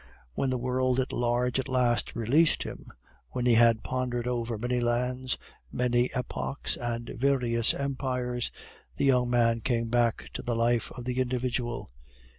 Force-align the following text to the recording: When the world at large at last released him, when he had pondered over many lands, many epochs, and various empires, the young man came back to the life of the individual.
When 0.33 0.49
the 0.49 0.57
world 0.57 0.99
at 0.99 1.13
large 1.13 1.59
at 1.59 1.67
last 1.67 2.15
released 2.15 2.63
him, 2.63 2.91
when 3.33 3.45
he 3.45 3.53
had 3.53 3.83
pondered 3.83 4.25
over 4.27 4.57
many 4.57 4.79
lands, 4.81 5.37
many 5.71 6.11
epochs, 6.15 6.75
and 6.75 7.09
various 7.15 7.71
empires, 7.75 8.51
the 8.95 9.05
young 9.05 9.29
man 9.29 9.61
came 9.61 9.89
back 9.89 10.31
to 10.33 10.41
the 10.41 10.55
life 10.55 10.91
of 10.93 11.05
the 11.05 11.19
individual. 11.19 11.91